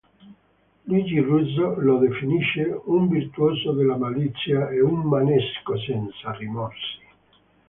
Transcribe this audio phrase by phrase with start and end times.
[0.87, 7.03] Luigi Russo lo definisce "un virtuoso della malizia e un manesco senza rimorsi".